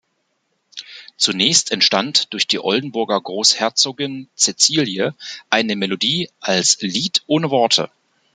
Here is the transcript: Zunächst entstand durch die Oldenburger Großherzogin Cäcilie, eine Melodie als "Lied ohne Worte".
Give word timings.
Zunächst 1.15 1.71
entstand 1.71 2.33
durch 2.33 2.47
die 2.47 2.57
Oldenburger 2.57 3.21
Großherzogin 3.21 4.29
Cäcilie, 4.35 5.13
eine 5.51 5.75
Melodie 5.75 6.27
als 6.39 6.81
"Lied 6.81 7.21
ohne 7.27 7.51
Worte". 7.51 7.91